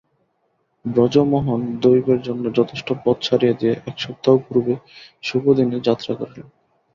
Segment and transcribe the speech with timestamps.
[0.85, 4.73] ব্রজমোহন দৈবের জন্য যথেষ্ট পথ ছাড়িয়া দিয়া এক সপ্তাহ পূর্বে
[5.23, 6.47] শুভদিনে যাত্রা করিলেন।